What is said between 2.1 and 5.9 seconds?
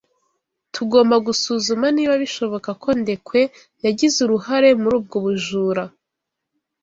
bishoboka ko Ndekwe yagize uruhare muri ubwo bujura.